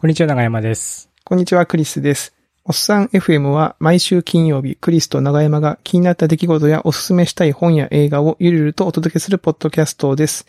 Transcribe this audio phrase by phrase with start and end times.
[0.00, 1.10] こんにちは、長山です。
[1.24, 2.34] こんにちは、クリスです。
[2.64, 10.46] おっさん FM は毎週金曜日、クリスと長山が気になった出来事やおすすめしたい本や映画をゆるゆるとお届けするポッドキャストです。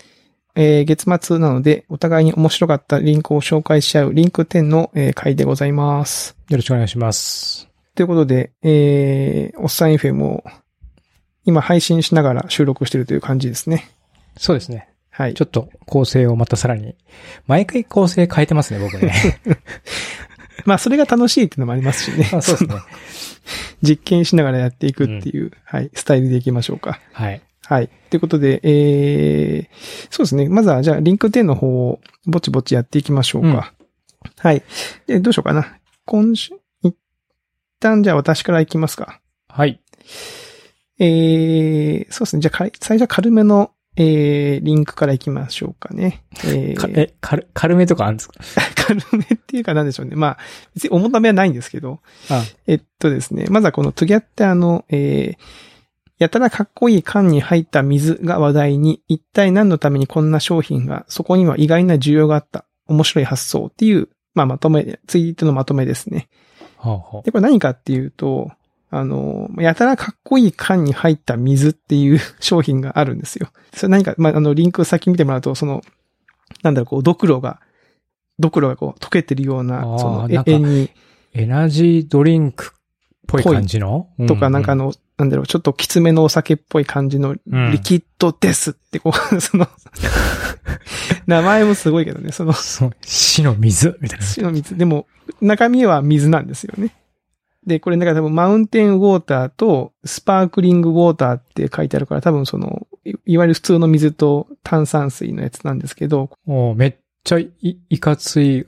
[0.55, 6.37] えー月末なので、お互いに面白かったリンクを紹介し合うリンク10の、えー回でございます。
[6.47, 7.67] よろしくお願いします。
[7.93, 10.45] ということで、えー、おっさん FM を
[11.43, 13.89] 今配信しながら収録しているという感じですね。
[14.37, 14.90] そうですね。
[15.11, 15.43] はいち。
[15.43, 16.95] ょっと構成をまたさらに、
[17.45, 19.13] 毎回構成変えてますね、僕ね。
[20.65, 22.29] まあ、それが楽しいっていうのもありますしね。
[22.33, 22.75] あそうですね。
[23.81, 26.99] 実験しながらやっていくっていう、はい、スタイルでいきましょうか。
[27.13, 27.41] はい。
[27.65, 27.89] はい。
[28.09, 30.49] ということで、えー、そうですね。
[30.49, 33.73] まずは、じゃあ、リンク10の方をぼちぼちやっていきましょうか。
[34.37, 34.63] はい。
[35.07, 35.77] で、どうしようかな。
[36.05, 36.95] 今週、一
[37.79, 39.21] 旦じゃあ私からいきますか。
[39.47, 39.81] はい。
[40.99, 42.41] えー、そうですね。
[42.41, 46.23] じゃあ、最初は軽めの、えー、リンクからいきましょうかね。
[46.45, 48.39] えー、かえ、軽、軽めとかあるんですか？
[48.87, 50.15] 軽めっていうかなんでしょうね。
[50.15, 50.37] まあ、
[50.73, 55.37] 別に重ためはないんですけど、あ、えっとですね、まずはこのトゥギャってあの、えー、
[56.19, 62.65] やたらかっこいい缶に入った水が話題に、一体何のためにこんな商品が、そこには意外な需要があった。
[62.87, 66.29] 面白い発想っていう、まあまとめ、ツイートのまとめですね。
[66.77, 67.23] ほうほう。
[67.23, 68.51] で、これ何かっていうと、
[68.93, 73.47] あの、やたらかっこいい缶に入った水っていう 商品があるんですよ。
[73.73, 75.81] それ何か、まあ、あの、リンク先見てもらうと、その、
[76.61, 77.61] なんだろう、こう、ドクロが、
[78.37, 80.89] ドクロがこう、溶けてるようなその、なんかえ円に、
[81.33, 82.79] エナジードリンクっ
[83.27, 84.09] ぽい感じの？
[84.27, 89.69] とか、なんかあの、の、なんだろう、ちょっときつめのお酒っぽい感じの、うんリキッドですって、こう、 その、
[91.27, 92.53] 名前もすごいけどね、その、
[93.01, 93.97] 死の水？
[94.01, 94.25] みたいな。
[94.25, 94.77] 死の水。
[94.77, 95.07] でも、
[95.39, 96.93] 中身は水なんですよね。
[97.65, 108.65] で、これなんか多分マウンテンウォーターとスパークリングウォーターって書いてあるから多分その、いいわゆる普通の水と炭酸水のやつなんですけど、おめっちゃい、いかつい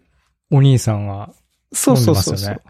[0.51, 1.31] お兄さんが、
[1.71, 2.61] そうそうそうそう。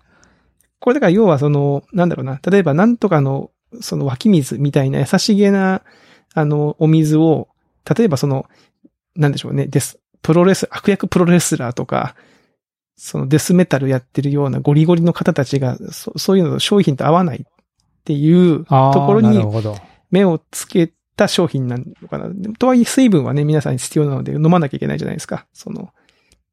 [0.80, 3.52] これだから要はその、なんだろうな、例えばなんとかの、
[3.82, 5.82] その湧き水みたいな優しげな、
[6.34, 7.50] あの、お水を、
[7.98, 8.46] 例えばその、
[9.16, 10.00] なんでしょうね、です。
[10.22, 12.16] プロレス、悪役プロレスラーとか、
[12.96, 17.54] そのデスメタルやってるようなゴリゴリの方たちが、そそういうの商品と合わないっ
[18.06, 19.44] ていうところに。
[20.12, 22.30] 目をつけた商品なのかな。
[22.60, 25.48] とはいえ水分はね、皆さんに必要なので飲まなきゃいけないじゃないですか。
[25.54, 25.90] その、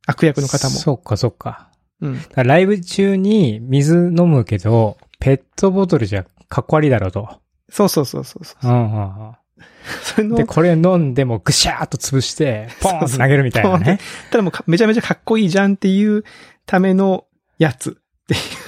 [0.07, 0.77] 悪役の方も。
[0.77, 1.71] そっかそっか。
[2.01, 2.19] うん。
[2.35, 7.29] ライブ中に水飲むけど、ペットボトルじゃかっこ悪いだろうと。
[7.69, 8.67] そうそうそうそうそう。
[8.67, 9.33] うんうんうん
[10.03, 13.99] それので、これ飲んでもぐしゃーっと潰して、 ポーンと投げるみたいなね。
[14.31, 16.25] ただもうかめちゃめちゃかっこいいじゃんっていう
[16.67, 17.25] ための
[17.59, 17.99] やつ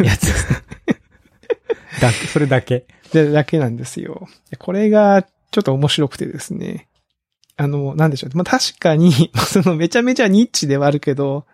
[0.02, 0.32] やつ。
[2.00, 2.86] だけ、それだけ。
[3.12, 4.28] でだけなんですよ。
[4.50, 6.88] でこれがちょっと面白くてですね。
[7.56, 8.36] あの、なんでしょう。
[8.36, 11.44] まあ、確かに、そのめちゃめちゃニッチではあるけど、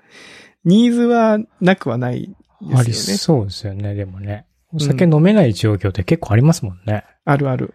[0.64, 2.34] ニーズはなくはない
[2.72, 3.18] ありですよね。
[3.18, 4.46] そうですよね、でもね。
[4.72, 7.04] お酒飲めない状況って結構ありますもんね。
[7.24, 7.74] あるある。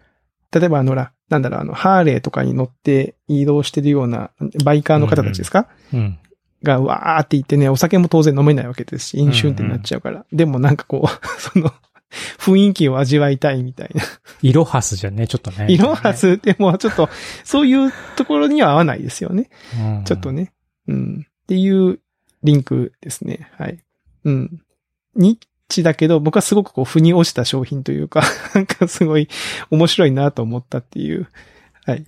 [0.52, 4.30] 例えばあのら、なんだろう、あの、ハーレーとかに乗って移動してるような
[4.64, 6.18] バイカーの方たちですか、うん。
[6.62, 10.26] が、わーって言ってね、お酒も当然飲めないわけですし、飲酒運転になっちゃうから。
[10.32, 11.72] でもなんかこう、 その、
[12.38, 14.02] 雰囲気を味わいたいみたいな。
[14.42, 15.66] イロハスじゃね、ちょっとね。
[15.68, 17.08] イロハスってもうちょっと、
[17.44, 19.50] そういうところには合わないですよね。
[19.78, 20.52] うんちょっとね。
[20.88, 21.26] うん。
[21.26, 22.00] っていう
[22.42, 23.50] リンクですね。
[23.58, 23.78] はい。
[24.24, 24.60] うん。
[25.16, 28.22] ニッチだけど、僕はすごくこう、腑に落ちた商品というか、
[28.54, 29.28] なんかすごい
[29.70, 31.26] 面白いなと思ったっていう、
[31.86, 32.04] はい。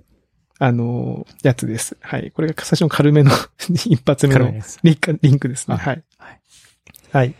[0.58, 1.96] あのーやつです。
[2.00, 2.30] はい。
[2.30, 3.30] これが最初の軽めの
[3.68, 4.52] 一発目の
[4.82, 5.74] リンクリンクですね。
[5.74, 6.02] あはい。
[6.18, 6.40] はい。
[7.12, 7.34] はい。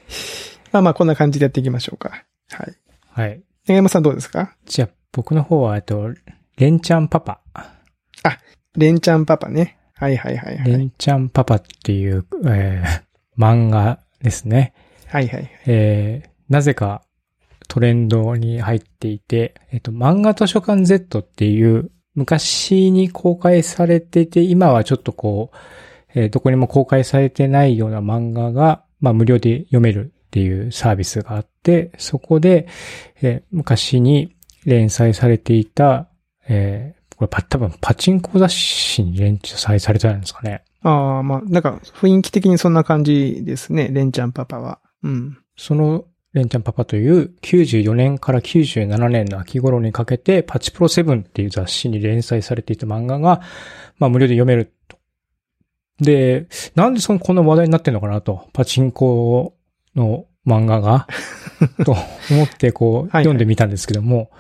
[0.73, 2.25] まあまあ、こんな感じでやっていきましょうか。
[2.51, 2.75] はい。
[3.11, 3.41] はい。
[3.67, 4.55] 長山さんどうですか？
[4.67, 6.13] じゃあ、僕の方は、えっと、
[6.59, 7.41] レンちゃんパパ。
[8.77, 9.79] レンちゃんパパね。
[9.95, 10.71] はいはいはいはい。
[10.71, 13.07] レンちゃんパパっていう、えー
[13.41, 14.73] 漫画ですね。
[15.09, 15.51] はいはい。
[15.67, 17.03] えーなぜか
[17.67, 25.57] トレンドに入っていて、えっと、漫画図書館 Z っていう昔に公開されていて、今はちょっとこう、
[26.15, 32.69] えーどこにも公開されてないような漫画が、まあ無料で読めるっていうサービスがあって、そこで、
[33.23, 36.09] えー昔に連載されていた、
[36.49, 40.63] えーこれパ多分パチンコ雑誌に連載されてたんですかね。
[40.83, 43.89] ああ、まあ、なんか雰囲気的にそんな感じですね。
[43.91, 44.79] レンちゃんパパは。
[45.07, 45.39] うん。
[45.57, 53.41] その、レンちゃんパパという94年から97年の秋頃にかけて、パチプロセブンっていう雑誌に連載されていた漫画が、
[53.99, 54.99] まあ無料で読めると。
[56.01, 59.55] で、なんでそのこんな話題になってんのかなと、パチンコ
[59.95, 61.07] の漫画が、
[61.87, 61.93] と
[62.31, 64.31] 思ってこう、はい読んでみたんですけども。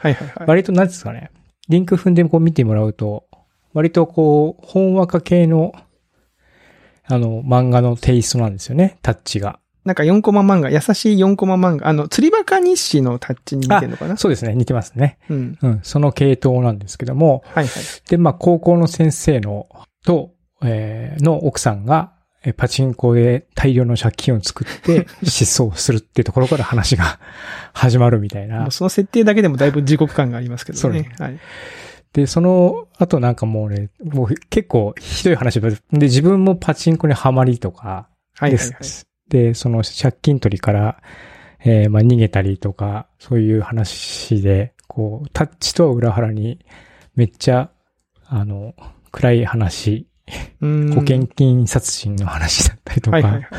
[0.47, 1.31] 割と何ですかね、
[1.71, 3.27] リンク踏んでこう見てもらうと、
[3.73, 5.73] 割とこう、本話家系の、
[7.05, 9.61] あの、漫画のテイストなんですよね、タッチが。
[9.87, 14.17] なんか4コマ漫画、優しい4コマ漫画、あの、釣りバカ日誌のタッチに似てるのかな？
[14.17, 15.19] そうですね、似てますね。
[15.31, 15.59] うん。
[15.63, 17.83] うん、その系統なんですけども、はいはい。
[18.09, 19.67] で、まあ、高校の先生の、
[20.05, 22.13] と、えーの奥さんが、
[22.45, 27.19] えーパチンコで大量の借金を作って 失踪するっていうところから話が
[27.73, 28.71] 始まるみたいなもう。
[28.71, 31.13] その設定だけでもだいぶ地獄感がありますけどそうね。
[31.19, 31.39] はい。
[32.13, 38.09] で、その後なんかもうね、もう結構ひどい話で、で、自分もパチンコにはまりとか、
[38.41, 38.77] ではいはいはい。
[39.29, 39.31] す。
[39.31, 41.03] で、その借金取りから、
[41.65, 46.65] えーまあ逃げたりとか、そういう話で、こう、タッチとは裏腹に、
[47.15, 47.71] めっちゃ、
[48.27, 48.75] あの、
[49.11, 50.07] 暗い話、
[50.61, 53.51] うん保険金殺人の話だったりとか、はいはいはい。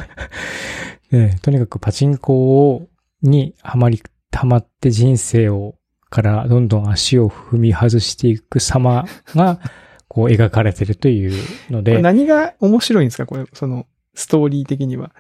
[1.15, 2.87] ねとにかくパチンコを、
[3.21, 4.01] にはまり、
[4.33, 5.75] はまって人生を、
[6.09, 9.05] からどんどん足を踏み外していく様
[9.35, 9.59] が、
[10.07, 11.33] こう描かれてるという
[11.69, 13.25] ので、何が面白いんですか？
[13.25, 15.13] これ、その、ストーリー的には。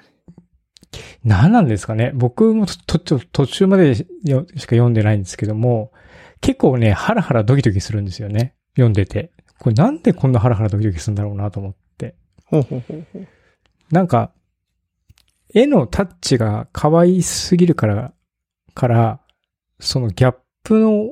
[1.23, 5.91] 何なんですかね僕もとと途中までよしか読んでないんですけども、
[6.41, 8.55] 結構ね、ハラハラドキドキするんですよね。
[8.75, 9.31] 読んでて。
[9.59, 12.15] これなんでこんなハラハラドキドキするんだろうなと思って。
[12.45, 13.27] ほうほうほうほう。
[13.91, 14.31] なんか、
[15.53, 18.13] 絵のタッチが可愛すぎるから、
[18.73, 19.21] から、
[19.79, 21.09] そのギャップの、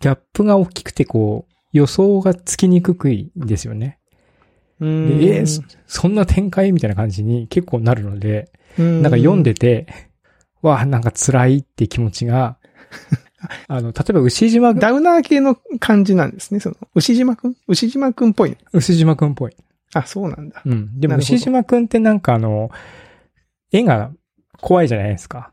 [0.00, 3.98] ギャップが大きくてこう、予想がつきにくくいんですよね。
[4.80, 9.86] うーんでえーそそんな展開みたいな感じに結構なるので、ななんか読んでて、
[10.62, 12.56] わあ、なんか辛いって気持ちが、
[13.68, 16.60] あの、例えば牛島、ダウナー系の感じなんですね。
[16.60, 17.56] その、牛島くん？
[17.66, 18.56] 牛島くんっぽい。
[18.72, 19.56] 牛島くんっぽい。
[19.94, 20.62] あ、そうなんだ。
[20.64, 21.00] うん。
[21.00, 22.70] でも牛島くんってなんかあの、
[23.72, 24.12] 絵が
[24.60, 25.52] 怖いじゃないですか。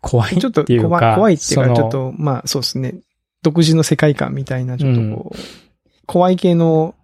[0.00, 0.88] 怖いちょっとっていうか。
[0.88, 2.94] 怖い怖いっていうか、ちょっと、まあそうですね。
[3.42, 5.38] 独自の世界観みたいな、ちょっとこう、
[6.06, 6.94] 怖い系の、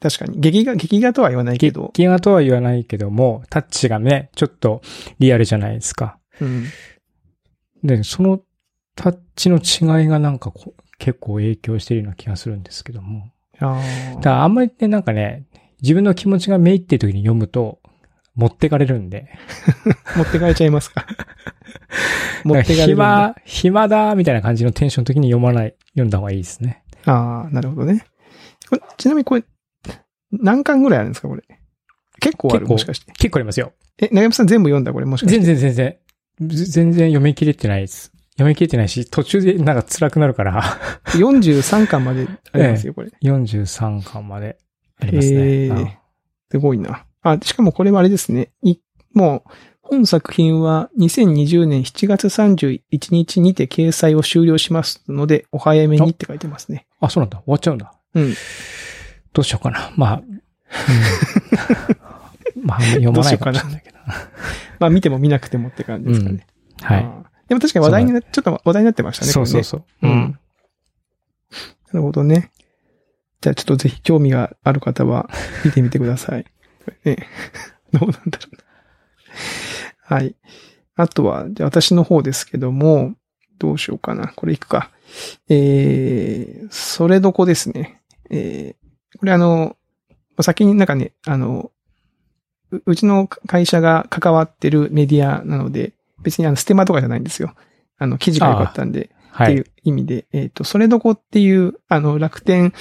[0.00, 4.80] 確かに、劇画、劇画とは言わないけど、劇画とは言わないけども、タッチがね、ちょっと
[5.18, 6.18] リアルじゃないですか。
[6.40, 6.64] うん。
[7.84, 8.40] で、その
[8.94, 13.30] タッチの違いがなんかこ結構影響しているような気がするんですけども。
[13.58, 13.80] あ
[14.16, 15.44] だからあんまりね、なんかね、
[15.82, 17.80] 自分の気持ちがめいってる時に読むと、
[18.34, 19.28] 持ってかれるんで。
[20.14, 21.06] あ、 持ってかれちゃいますか？
[22.44, 23.34] 持ってかれるんだ。
[23.34, 26.82] 暇、暇だ、みたいな感じのテンションの時に読まない、読んだ方がいいですね。
[27.04, 28.04] ああ、なるほどね。
[28.96, 29.44] ちなみにこれ、
[30.32, 31.42] 何巻ぐらいあるんですかこれ？
[32.20, 33.12] 結構あるもしかして。
[33.12, 33.72] 結構ありますよ。
[33.98, 35.36] え、長山さん全部読んだこれもしかして？
[35.38, 35.96] 全然全然。
[36.48, 38.12] ず全然読み切れてないです。
[38.34, 40.62] 読み切れてないし、途中でなんか辛くなるから、
[41.12, 43.10] 43巻までありますよ、 これ。
[43.22, 44.56] 43巻まで
[44.98, 46.00] ありますへーね。
[46.50, 47.04] すごいな。
[47.22, 48.50] あ、しかもこれはあれですね。
[48.62, 48.76] い、
[49.12, 49.50] もう、
[49.82, 52.80] 本作品は2020年7月31
[53.10, 56.86] 日にて掲載を終了しますので、お早めにって書いてますね。
[57.00, 57.38] あ、そうなんだ。
[57.38, 57.92] 終わっちゃうんだ。
[58.14, 58.34] うん。
[59.32, 59.92] どうしようかな。
[59.96, 60.42] まあ、うん
[62.64, 63.98] まあ、読まないかもしれないけど。
[64.78, 66.46] まあ見ても見なくてもって感じですかね。
[66.82, 67.04] はい。
[67.04, 69.32] あーでも確かに話題にな、ちょっと話題になってましたね。
[69.32, 69.80] そうそうそう。
[69.80, 69.86] ね。
[70.02, 70.38] うん。
[71.92, 72.52] なるほどね。
[73.40, 75.28] じゃあちょっとぜひ興味がある方は
[75.64, 76.46] 見てみてください。
[77.04, 77.26] ね、
[77.92, 78.56] どうなんだろう
[80.12, 80.16] な。
[80.16, 80.36] はい。
[80.94, 83.14] あとは、じゃあ私の方ですけども、
[83.58, 84.28] どうしようかな。
[84.28, 84.90] これいくか。
[85.48, 88.00] えー、それどこですね。
[88.30, 88.79] えー、
[89.18, 89.76] これあの、
[90.40, 91.70] 先になんかね、あの、
[92.70, 95.92] ううちの会社が関わってるメディアなので、
[96.22, 97.54] 別にあの、ステマとかじゃないんですよ。
[97.98, 99.66] あの、記事が良かったんで、はいっていう。
[99.82, 102.74] 意味で、えっ、と、それどこっていう、あの、楽天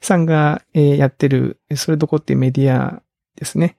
[0.00, 3.02] さんが、えーやってる、えーそれどこっていうメディア
[3.36, 3.76] ですね。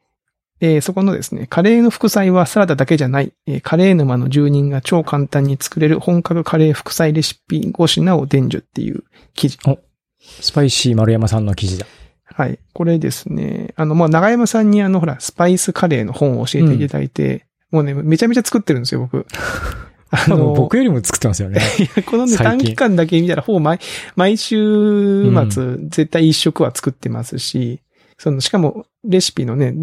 [0.61, 9.57] えーそこのですね、カレーの副菜はサラダだけじゃない、えーカレー沼の住人が超簡単に作れる本格カレー副菜レシピ5品を伝授っていう記事。
[10.21, 11.85] スパイシー丸山さんの記事だ。
[12.25, 12.59] はい。
[12.73, 19.25] これですね、あの、まあ、長山さんにあの、ほら、スパイスカレーの本を教えていただいて、もうね、めちゃめちゃ作ってるんですよ、僕。
[20.13, 21.61] あ多分僕よりも作ってますよね。
[21.79, 23.79] いや、このね、短期間だけ見たら、ほぼ毎、
[24.15, 27.79] 毎週末、絶対一食は作ってますし、
[28.17, 29.73] その、しかも、レシピのね、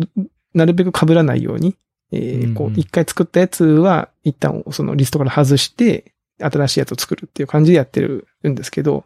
[0.55, 1.77] なるべく被らないように、
[2.13, 9.05] えーこうんう、うん一回作ったやつは、一旦そのリストから外して、新しいやつを作るっていう感じでやってるんですけど、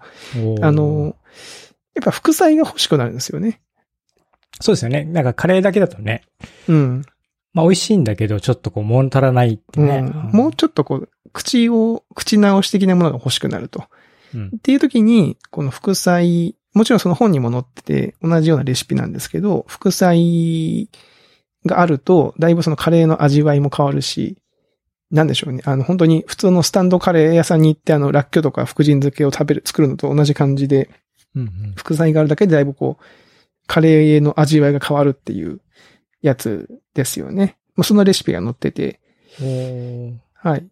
[0.60, 1.16] あの、
[1.94, 3.60] やっぱ副菜が欲しくなるんですよね。
[4.60, 5.04] そうですよね。
[5.04, 6.22] なんかカレーだけだとね、
[6.68, 7.04] うん。
[7.54, 9.98] まあ美味しいんだけど、ちょっとこう物足らないってね。
[9.98, 13.84] うんもうちょっとこう、口を、口直し的なものが欲しくなると。
[14.34, 14.46] うん。
[14.48, 20.88] っていう時に、この副菜、もちろんその本にも載ってて、同じようなレシピなんですけど、副菜
[21.66, 24.38] があると、だいぶそのカレーの味わいも変わるし、
[25.12, 25.62] なんでしょうね。
[25.64, 30.88] あの、本当に普通のスタンドカレー屋さんに行って、あの、ラッキョとか福神漬けを食べる、作るのと同じ感じで、
[31.36, 31.72] うんうん。
[31.76, 33.04] 副菜があるだけでだいぶこう、
[33.66, 35.60] カレーの味わいが変わるっていう
[36.22, 37.56] やつですよね。
[37.76, 39.00] もうそのレシピが載ってて、
[40.34, 40.66] はい。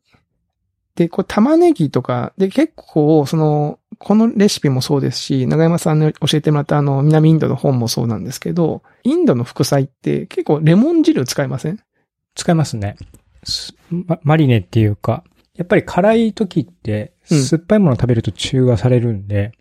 [0.96, 11.80] で、これ玉ねぎとか、で、結構、その、このレシピもそうですし、長山さんの教えてもらったあの、南インドの本もそうなんですけど、インドの副菜って結構レモン汁使いません？
[12.34, 12.96] 使いますね。
[14.22, 15.24] マリネっていうか、
[15.56, 19.52] やっぱり辛い時って、うん酸っぱいものを食べると中和されるんで。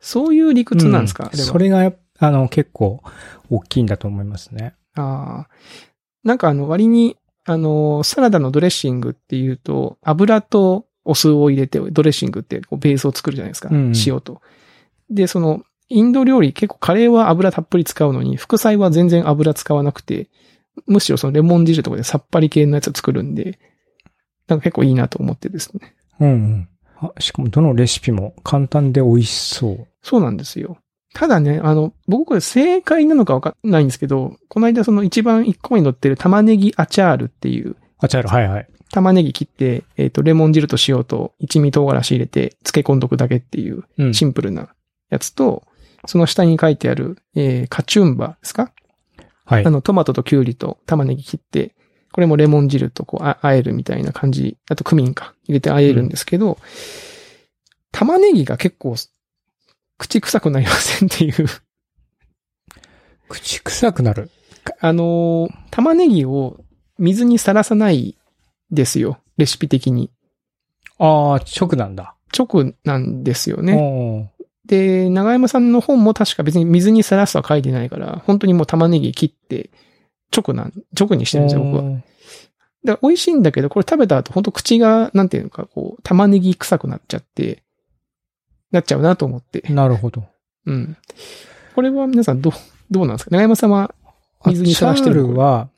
[0.00, 3.02] そういう理屈なんですか、うんそれがあの、結構
[3.50, 4.74] 大きいんだと思いますね。
[4.94, 5.48] ああ。
[6.24, 13.68] なんかあの割に、あの、サラダのドレッシングっていうと、油とお酢を入れて、ドレッシングってこうベースを作るじゃないですか。
[13.72, 14.40] うん塩と。
[15.10, 20.28] で、その、インド料理結構カレーは油たっぷり使うのに、副菜は全然油使わなくて、
[20.86, 23.58] むしろそのレモン汁とかでさっぱり系のやつを作るんで、
[24.48, 25.94] なんか結構いいなと思ってですね。
[26.20, 26.68] うん、うん。
[26.98, 29.88] あしかもどのレシピも簡単で美味しそう。
[30.02, 30.78] そうなんですよ。
[31.14, 38.68] ただね、あの、僕これ正解なのかわかんないんですけど、この間その一番一個目に載ってる玉ねぎアチャールっていう、あ、チャール、はいはい。
[38.90, 44.14] 玉ねぎ切って、えっ、と、レモン汁と塩と一味唐辛子入れて漬け込んどくだけっていううん。
[44.14, 44.68] シンプルな
[45.10, 45.64] やつと、
[46.06, 48.72] その下に書いてある、えー、カチュンバですか？
[49.52, 49.70] はいあ。
[49.70, 51.74] の、トマトとキュウリと玉ねぎ切って、
[52.12, 54.58] これもレモン汁とこう、あ、あえるみたいな感じ。
[54.68, 55.34] あとクミンか。
[55.44, 56.58] 入れてあえるんですけど、
[57.90, 58.96] 玉ねぎが結構、
[59.98, 61.46] 口臭くなりませんっていう。
[63.28, 64.30] 口臭くなる？
[64.80, 66.60] あのー玉ねぎを
[66.98, 68.16] 水にさらさない
[68.70, 69.18] ですよ。
[69.38, 70.10] レシピ的に。
[70.98, 72.14] ああ、直なんだ。
[72.36, 74.31] 直なんですよね。
[74.68, 75.04] ね。
[75.04, 79.70] で、長山さんの本も確か別に水にさらすは書いてないから、本当にもう玉ねぎ切って、
[80.36, 81.82] 直なん、直にしてるんですよ、僕は。
[81.82, 82.02] だか
[82.84, 87.62] ら美味しいんだけど、これ食べた後、本当口が、なんていうのか、こう、玉ねぎ臭くなっちゃって、
[88.70, 89.60] なっちゃうなと思って。
[89.68, 90.24] なるほど。
[90.66, 90.96] うん。
[91.74, 92.52] これは皆さんどう、
[92.90, 93.30] どうなんですか？
[93.30, 93.94] 長山さんは
[94.46, 95.68] 水にさらしてるチャールは、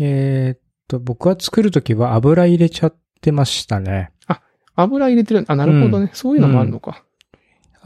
[0.00, 4.10] えーっと、僕は作るときは油入れちゃってましたね。
[4.74, 6.10] 油入れてる、あ、なるほどね。
[6.14, 7.04] そういうのもあるのか。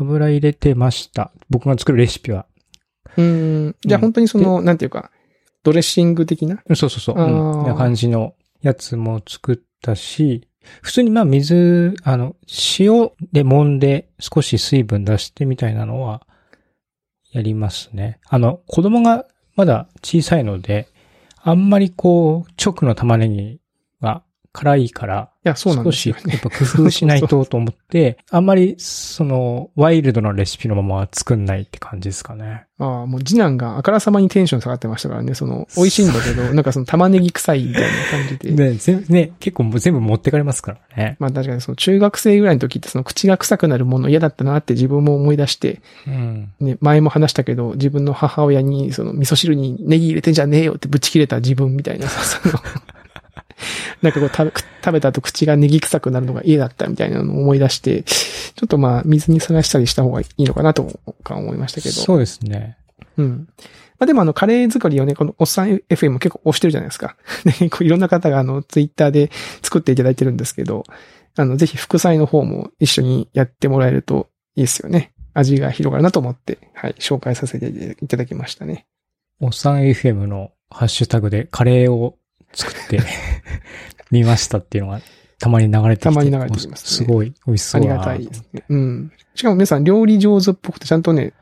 [0.03, 1.33] 油入れてました。
[1.51, 2.47] 僕が作るレシピは。
[3.17, 3.77] うーん。
[3.81, 5.11] じゃあ本当にその、なんていうか、
[5.63, 6.63] ドレッシング的な？
[6.67, 7.17] うんそうそうそう。
[7.17, 7.67] うん。
[7.67, 10.49] な感じのやつも作ったし、
[10.81, 12.37] 普通にまあ水、あの、
[12.79, 16.27] 塩で揉んで少し水分出してみたいなのは
[17.33, 18.21] やりますね。
[18.29, 20.89] あの、子供がまだ小さいので、
[21.43, 23.62] あんまりこう、直の玉ねぎが
[24.53, 26.35] 辛いから、いや、そうなん少しですよね。
[26.35, 32.67] やっぱ工夫しないとと思って、 あんまりその、ワイルドなレシピのままは作んないって感じですかね。
[32.79, 38.53] ああ、もう次男があからさまにテンション下がってましたからね、その、美味しいんだけど、 なんかその玉ねぎ臭いみたいな感じで。
[38.53, 41.17] で、全部ね、結構もう全部持ってかれますからね。
[41.19, 46.53] まあ確かにその中学生ぐらいの時ってその口が臭くなるもの嫌だったなって自分も思い出して、うん。
[46.61, 52.55] ね、前も話したけど、自分の母親にその味噌汁にネギ入れてんじゃねえよってぶち切れた自分みたいなさ、その、
[54.03, 54.53] なんかこう食べ
[54.85, 61.95] 食べた後口がネギ臭くなるのが嫌だったみたいなのを思い出して、ちょっとまあ水にさらしたりした方がいいのかなとか思いましたけど。
[61.95, 62.77] そうですね。
[63.17, 63.49] うん。
[63.99, 67.17] まあでもあの、カレー作りをね、このおっさん FM 結構押してるじゃないですか。
[67.61, 69.31] ね、こういろんな方があの、ツイッターで
[69.63, 70.85] 作っていただいてるんですけど、
[71.37, 75.13] あの、ぜひ副菜の方も一緒にやってもらえるといいですよね。
[75.35, 78.87] 味が広がるなと思って、はい、紹介させていただきましたね。
[79.41, 82.19] おっさん FM のハッシュタグでカレーを
[82.55, 83.01] 作って
[84.11, 85.01] みましたっていうのが
[85.39, 86.05] たまに流れてきて。
[86.05, 88.65] たまに流れてきますねすごい美味しそうありがたいですね。
[88.69, 89.13] うん。
[89.35, 91.33] しかも皆さん料理上手っぽくてちゃんとね、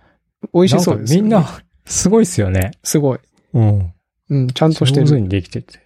[0.55, 1.29] 美味しそうですよ、ね。
[1.29, 2.71] なんかみんな、すごいですよね。
[2.83, 3.19] すごい。
[3.53, 3.95] うん。
[4.31, 5.07] うん、ちゃんとしてる。
[5.07, 5.81] 上手にできてて。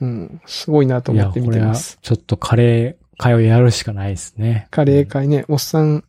[0.00, 1.98] うん、すごいなと思って見てます。
[2.02, 4.66] ちょっとカレー会をやるしかないですね。
[4.70, 6.04] カレー会ね、おっさん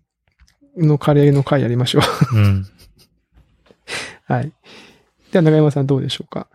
[0.76, 2.00] のカレーの会やりましょ
[2.34, 2.38] う。
[2.38, 2.66] うん。
[4.26, 4.52] はい。
[5.32, 6.48] では、長山さんどうでしょうか？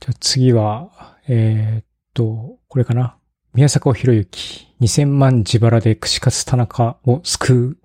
[0.00, 3.16] じゃあ次は、えーっと、これかな。
[3.54, 7.76] 宮坂博之、2000万自腹で串カツ田中を救うっ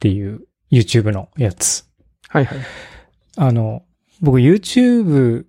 [0.00, 1.84] ていう YouTube のやつ。
[2.28, 2.58] はいはい。
[3.36, 3.82] あの、
[4.20, 5.44] 僕 YouTube、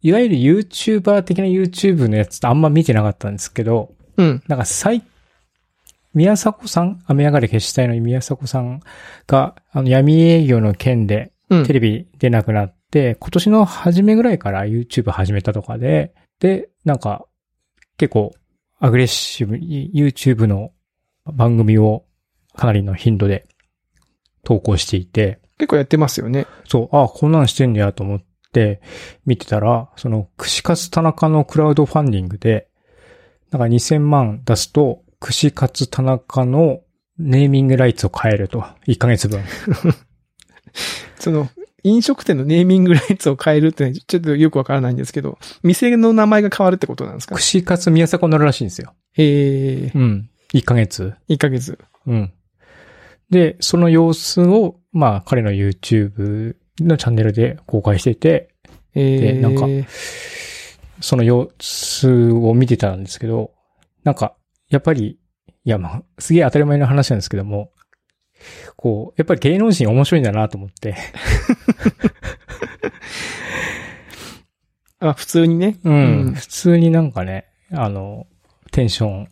[0.00, 4.42] いわゆる YouTuber 的な YouTube のやつってあんま見てなかったんですけど、うん。
[4.48, 5.02] なんか最、
[6.14, 8.80] 宮迫さん雨上がり消したいのに宮迫さん
[9.26, 11.66] が、あの闇営業の件でうん。
[11.66, 17.26] テレビ出なくなって、今年の初めぐらいから YouTube 始めたとかで、で、なんか、
[17.96, 18.32] 結構、
[18.78, 20.72] アグレッシブに YouTube の
[21.24, 22.04] 番組を
[22.54, 23.46] かなりの頻度で
[24.44, 26.46] 投稿していて、結構やってますよね。
[26.64, 28.80] そう、あこんなんしてんねやと思って
[29.26, 32.68] 見てたら、その、串カツ田中のクラウドファンディングで、
[33.50, 36.80] なんか2000万出すと、串カツ田中の
[37.18, 38.64] ネーミングライツを変えると。
[38.86, 39.42] 1ヶ月分。
[41.18, 41.48] その、
[41.88, 47.34] 飲食店のネーミングライツを変えるってちょっとよくわからないんですけど、店の名前が変わるってことなんですか？
[47.34, 48.94] 串カツ宮迫になるらしいんですよ。
[49.16, 50.30] ええうん。
[50.54, 51.14] 1ヶ月。
[51.28, 51.78] 1ヶ月。
[52.06, 52.32] うん。
[53.30, 58.48] で、その様子を、まあ、彼の YouTube のチャンネルで公開してて、
[58.94, 59.66] ええでなんか
[61.00, 63.52] その様子を見てたんですけど、
[64.02, 64.34] なんか、
[64.68, 65.18] やっぱり、
[65.64, 67.70] いや、まあ、すげえ当たり前の話なんですけども、
[68.76, 70.96] こう、やっぱり芸能人面白いんだなと思って、
[75.00, 75.78] あ、普通にね。
[75.84, 78.26] うん、うん普通になんかね、あの、
[78.72, 79.28] テンション、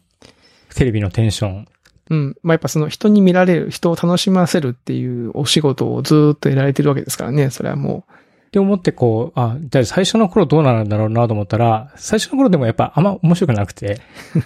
[0.75, 1.67] テレビのテンション、
[2.09, 2.37] うん。
[2.43, 7.51] まあ、やっぱその人に見られる、人を楽しませるっていうお仕事をずーっとやられてるわけですからね。
[7.51, 8.05] それはも
[8.47, 14.01] って思ってこう、あ、じゃあ最初の頃どうなんだろうなと思ったら、最初の頃でもやっぱあんま面白くなくて、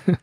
[0.08, 0.18] う。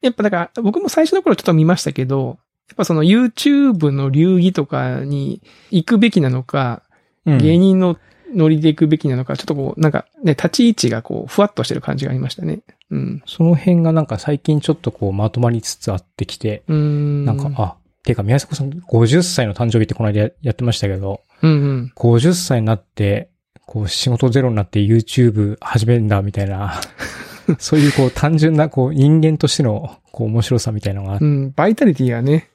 [0.00, 2.41] やっぱだから、僕も最初の頃ちょっと見ましたけど、や
[2.72, 6.82] っぱその YouTube の流儀とかに行くべきなのか、
[7.24, 7.98] うん芸人の
[8.34, 12.62] ノリで行くべきなのか、ちょっとこう、なんかね、立ち位置がこう、ふわっとしてる感じがありましたね。
[12.90, 13.22] うん。
[13.26, 17.24] その辺がなんか最近ちょっとこうまとまりつつあってきて、うーん。
[17.24, 21.92] なんか、あ、てか宮迫さん50歳の誕生日ってこの間ややってましたけど、うんうん。
[21.96, 23.28] 50歳になって、
[23.66, 26.80] こう仕事ゼロになって YouTube 始めるんだみたいな、
[27.58, 31.52] そういうこう単純なこう人間としてのこう面白さみたいなのがうん。
[31.54, 32.48] バイタリティがね、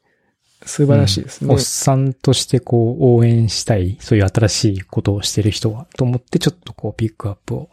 [0.65, 1.53] 素晴らしいですね。
[1.53, 7.69] おっさんとしてこう応援したい、そういう新しいことをしてる人は、と思ってちょっとこうピックアップを。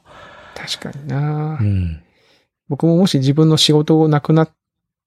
[0.55, 2.03] 確かにな、うん。
[2.69, 4.51] 僕ももし自分の仕事をなくなっ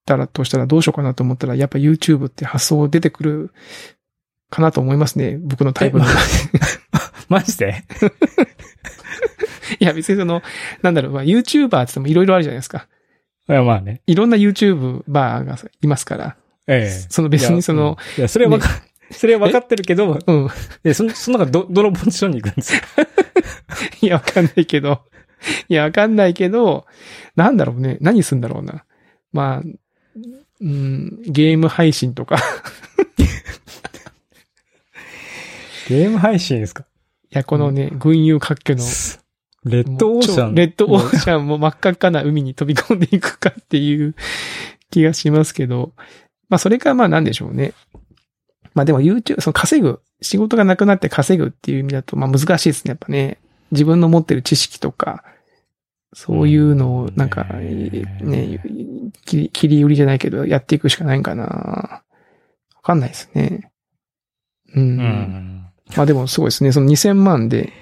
[0.06, 3.52] たらとしたらどうしようかなと思ったら、やっぱ YouTube って発想出てくる
[4.50, 5.38] かなと思いますね。
[5.38, 6.06] 僕のタイプの。
[6.06, 6.08] え
[7.30, 7.84] マジで？
[9.80, 10.42] いや別にその、
[10.82, 12.88] なんだろう、まあ、YouTuber って言ってもいろいろあるじゃないですか。
[13.50, 14.02] いや、まあね。
[14.08, 16.38] いろんな YouTuber がいますから。
[16.68, 17.06] ええ。
[17.10, 18.70] その別にその、いや、うんいやそれはわか、
[19.12, 20.50] それは分かってるけど、うん。
[20.84, 22.88] え、その、その中ど、どのポジションに行くんですか？
[24.02, 25.02] いや、わかんないけど。
[25.70, 26.86] いや、わかんないけど、
[27.36, 27.98] なんだろうね。
[28.02, 28.84] 何すんだろうな。
[29.32, 29.70] まあ、
[30.60, 32.38] うん、ゲーム配信とか。
[35.88, 36.84] ゲーム配信ですか？
[36.84, 36.86] い
[37.32, 38.84] や、このね、群雄割拠の、
[39.64, 40.56] レッドオーシャン。
[40.56, 44.16] レッドオーシャンも真っ赤っかな海に飛び込んでいくかっていう
[44.92, 45.94] 気がしますけど。
[46.50, 47.74] まあ、それかまあなんでしょうね。
[48.74, 52.90] まあでも YouTube、その稼ぐ、仕事がなくなって稼ぐっていう意味だと、まあ難しいですね。
[52.90, 53.40] やっぱね。
[53.72, 55.24] 自分の持ってる知識とか、
[56.14, 58.62] そういうのをなんか、うんね、
[59.26, 61.44] 切り売りじゃないけど、やっていくしかないんかな。
[61.44, 62.02] わ
[62.82, 63.72] かんないですね。
[64.74, 64.84] うん。
[64.84, 65.68] うん。
[65.96, 66.72] まあでもすごいですね。
[66.72, 67.74] その2000万で、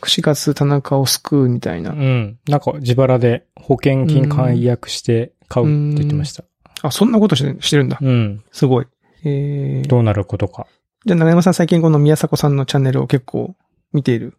[0.00, 1.94] 串カツ田中を救うみたいなう。
[1.94, 2.38] ん。
[2.46, 6.44] なんか自腹で保険金解約して買うって言ってました。
[6.86, 7.98] あ、そんなことしてしてるんだ。
[8.00, 8.42] うん。
[8.52, 8.86] すごい。
[9.24, 10.66] えー、どうなることか。
[11.04, 13.54] じゃあ長山さん最近この宮迫さんのチャンネルを結構
[13.92, 14.34] 見ている？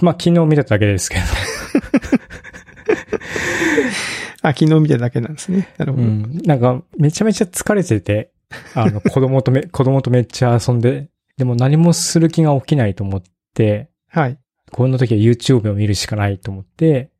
[0.00, 1.22] まあ、昨日見てただけですけど。
[4.42, 5.68] あ、昨日見てただけなんですね。
[5.78, 6.04] なるほど。
[6.04, 6.38] うん。
[6.44, 8.32] なんか、めちゃめちゃ疲れてて、
[8.74, 13.22] あの、 子供とめ、子供とめっちゃ遊んで、でも何もする気が起きないと思っ
[13.54, 14.38] て、はい。
[14.70, 17.10] こんな時は YouTube を見るしかないと思って、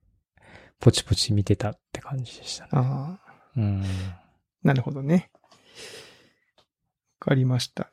[0.80, 2.70] ポチポチ見てたって感じでしたね。
[2.72, 3.84] ああ、うん。
[4.62, 5.30] なるほどね。
[7.20, 7.90] わかりました。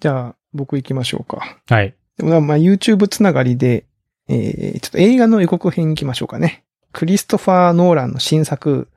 [0.00, 1.60] じゃあ、僕行きましょうか。
[1.68, 1.94] はい。
[2.16, 3.86] でもまあ YouTube つながりで、
[4.28, 6.64] えー、ちょっと映画の予告編行きましょうかね。
[6.92, 8.88] クリストファー・ノーランの新作、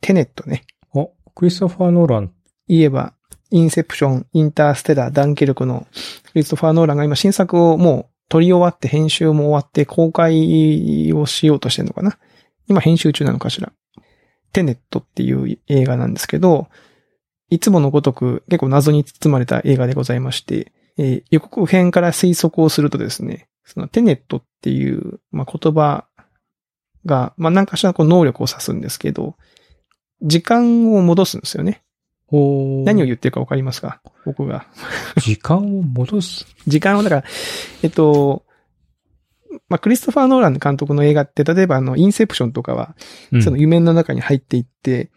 [0.00, 0.64] テネットね。
[0.94, 2.32] お、クリストファー・ノーラン。
[2.68, 3.14] 言えば、
[3.50, 5.86] インセプション、インターステラー、ダンケルクの
[6.24, 12.16] クリストファー・ノーランが今新作をもう撮り終わって編集も終わって公開をしようとしてるのかな
[12.68, 13.72] 今編集中なのかしら
[14.52, 16.68] テネットっていう映画なんですけど、
[17.50, 26.06] いつものごとく結構謎に包まれた映画でございまして、えー予告編から推測をするとですね、そのテネットっていう、まあ、言葉
[27.06, 29.36] が、まあ、何かしらこう能力を指すんですけど、
[30.22, 31.82] 時間を戻すんですよね。
[32.32, 34.00] お何を言ってるかわかりますか？
[34.24, 34.66] 僕が。
[35.16, 36.46] 時間を戻す？
[36.66, 37.24] 時間を、だから、
[37.82, 38.44] えっと、
[39.70, 42.94] まあ、クリストファー・ノーラン監督の映画って、例えばあの、インセプションとかは、
[43.32, 43.42] うん。
[43.42, 45.10] その夢の中に入っていって、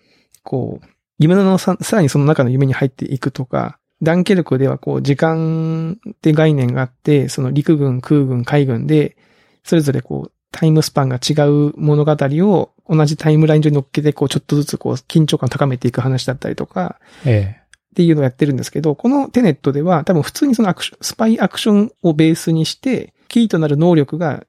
[0.43, 0.87] こう、
[1.19, 9.17] 夢のささらにその中の夢に入っていくとか、ダンケルクではこう、時間って概念があって、その陸軍、空軍、海軍で、
[9.63, 17.55] それぞれこう、タイムスパンが違う物語を同じタイムライン上に乗っけて、こう、ちょっとずつこう、緊張感を高めていく話だったりとか、え。
[17.59, 24.45] っていうのをやってるんですけど、このテネットでは多分普通にそのアクション、スパイアクションをベースにして、キーとなる能力が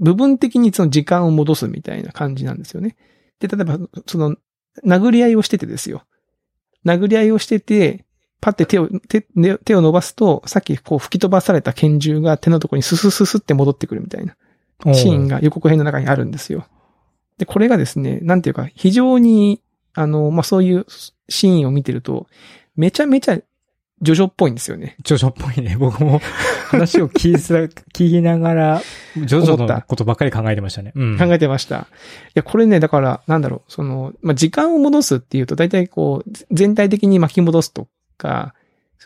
[0.00, 2.96] 部分的にその時間を戻すみたいな感じなんですよね。
[3.40, 4.36] で、例えばその
[4.86, 6.04] 殴り合いをしててですよ。
[6.86, 8.06] 殴り合いをしてて、
[8.40, 14.34] パって手を、手、ね手を伸ばすと、さっきこう吹き飛ばされた拳銃が手のところにススススって戻ってくるみたいな
[14.94, 16.66] シーンが予告編の中にあるんですよ。
[17.36, 19.62] で、これがですね、なんていうか、非常に、
[19.94, 20.86] あの、まあ、そういう
[21.28, 22.26] シーンを見てると、
[22.76, 23.38] めちゃめちゃ、
[24.02, 24.96] ジョジョっぽいんですよね。
[25.04, 25.76] ジョジョっぽいね。
[25.78, 26.20] 僕も
[26.68, 27.62] 話を聞いすら
[27.94, 28.82] 聞きながら、
[29.14, 30.92] ジョジョのことばっかり考えてましたね。
[30.96, 31.18] うん。
[31.18, 31.76] 考えてました。
[31.76, 31.86] い
[32.34, 37.86] や、これね、だから、なんだろう、その、まあ、時間を戻すっていうと、大体こう、全体的に巻き戻すと
[38.18, 38.54] か、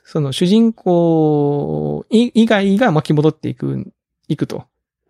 [0.04, 3.92] その主人公以以外が巻き戻っていく、
[4.28, 4.64] いくと、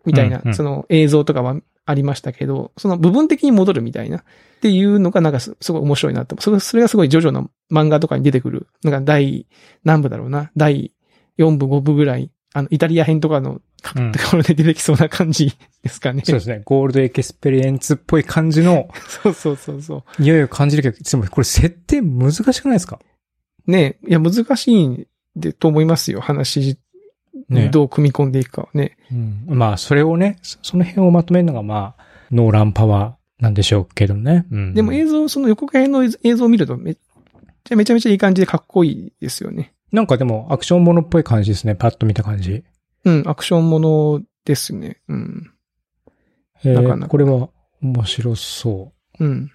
[0.05, 4.23] みたいな、うんうんその映像とかはありましたけど、その部分的に戻るみたいな、っ
[4.59, 6.39] ていうのがなんかすすごい面白いなと。
[6.41, 9.45] それそれがすごいジョジョの漫画とかに出てくる、なんか第、
[9.83, 10.93] 何部だろうな、第
[11.37, 13.61] 4部5部ぐらい、あの、イタリア編とかの、
[13.95, 15.53] うんところで出てきそうな感じ
[15.83, 16.23] ですかね。
[16.25, 16.61] そうですね。
[16.65, 18.89] ゴールドエクスペリエンツっぽい感じの
[19.23, 20.03] そうそうそうそう。
[20.21, 22.99] 匂いを感じるけど、でもこれ設定難しくないですか？
[23.67, 26.21] ねいや、難しいんで、と思いますよ。
[26.21, 26.77] 話
[27.49, 28.97] ねにどう組み込んでいくかはね。
[29.11, 29.43] うん。
[29.47, 34.45] まあ、それをね、そその辺をまとめるのがまあ、ノーランパワーなんでしょうけどね。
[34.51, 34.73] うん。
[34.73, 36.97] でも映像、その予告編の映像を見るとめ、
[37.67, 39.73] じゃめちゃめちゃいい感じでかっこいいですよね。
[39.91, 41.75] なんかでもアクションものっぽい感じですね。
[41.75, 42.63] パッと見た感じ。
[43.03, 45.01] うん、アクションものですね。
[45.09, 45.51] うん。
[46.63, 47.49] えーなかなかこれは
[47.81, 49.51] 面白そうん。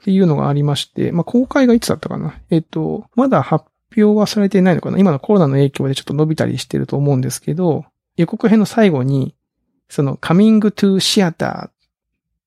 [0.00, 2.40] っていうのがありまして、まあ、公開がいつだったかな。
[2.50, 4.98] えっと、まだ発表はされていないのかな。
[4.98, 7.84] 今のコロナの影響でちょっと伸びたりしてると思うんですけど、
[8.16, 9.34] 予告編の最後に、
[9.88, 11.70] その、coming to theater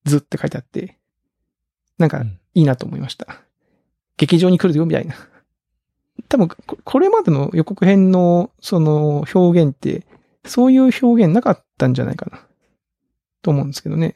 [0.05, 0.97] 図って書いてあって、
[1.97, 3.41] なんかうん、いいなと思いました。
[4.17, 5.15] 劇場に来るよ、みたいな。
[6.29, 10.05] 多分、ここれまでの予告編の、その、表現って、
[10.45, 12.39] そういう表現なかったんじゃないかな。
[13.41, 14.15] と思うんですけどね。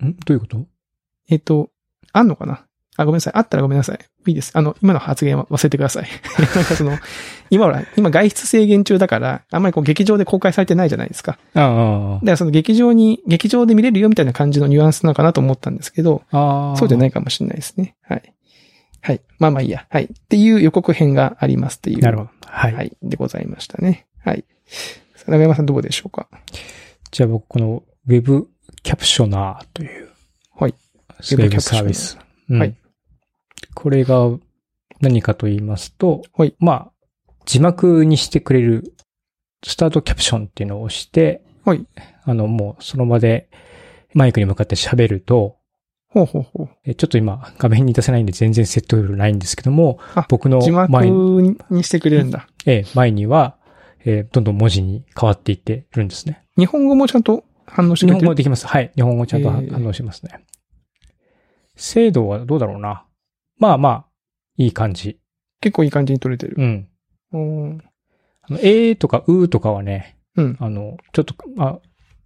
[0.00, 0.06] う。
[0.06, 0.16] ん？
[0.16, 0.66] どういうこと？
[1.28, 1.70] えっと、
[2.12, 2.66] あんのかな？
[2.96, 3.32] あ、ごめんなさい。
[3.34, 3.98] あったらごめんなさい。
[4.26, 4.52] いいです。
[4.54, 6.08] あの、今の発言は忘れてください。
[6.38, 6.96] なんかその、
[7.50, 11.38] 今ほら、今外出制限中だから、あんまりこう劇場で公開されてないじゃないですか。
[11.54, 16.72] ああだからその劇場に、劇場で見れるよみたいな感じのニュアンスなのかなと思ったんですけど、ああ。
[16.74, 16.76] あ。
[16.76, 17.96] そうじゃないいかもしれないですね。
[18.02, 18.32] はい。
[19.06, 19.20] はい。
[19.38, 19.86] まあまあいいや。
[19.90, 20.04] はい。
[20.04, 21.98] っていう予告編がありますっていう。
[21.98, 22.30] なるほど。
[22.46, 22.72] はい。
[22.72, 22.96] はい。
[23.02, 24.06] でございましたね。
[24.24, 24.46] はい。
[25.14, 26.26] さあ長山さんどうでしょうか？
[27.10, 28.48] じゃあ僕、この Web
[28.82, 30.10] キャプショナーという。
[30.56, 30.70] はい。
[30.70, 32.18] ウェブサービス。
[32.48, 32.74] うんはい。
[33.74, 34.30] これが
[35.00, 36.92] 何かと言いますと、はいまあ、
[37.44, 38.94] 字幕にしてくれる
[39.66, 41.84] スタートキャプションっていうのを押して、はい。
[42.24, 43.50] あの、もうその場で
[44.14, 45.58] マイクに向かって喋ると、
[46.14, 46.68] ほうほうほう。
[46.84, 52.46] えちょっと今画面に出せないんで全然説得力ないんですけどもあ、僕の字幕前ににしてくれるんだ。
[52.66, 53.56] ええ前には、
[54.04, 56.44] えーどんどん文字に変わっていってるんですね。
[56.56, 58.26] 日本語もちゃんと反応して日くれてる？
[58.26, 58.66] 本語できます。
[58.66, 58.92] はい。
[58.94, 60.44] 日本語ちゃんとえー反応しますね。
[61.76, 63.04] 精度はどうだろうな。
[63.58, 64.06] まあまあ、
[64.56, 65.18] いい感じ。
[65.60, 66.54] 結構いい感じに撮れてる。
[66.56, 66.88] うん。
[67.32, 67.82] うん。
[68.42, 70.56] あの、えーとかうーとかはね、うん。
[70.60, 71.78] あの、ちょっと、まあ、